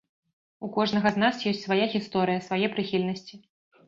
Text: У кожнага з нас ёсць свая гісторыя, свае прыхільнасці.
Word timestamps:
У 0.67 0.69
кожнага 0.77 1.11
з 1.17 1.21
нас 1.23 1.43
ёсць 1.51 1.59
свая 1.65 1.85
гісторыя, 1.95 2.39
свае 2.47 2.67
прыхільнасці. 2.73 3.39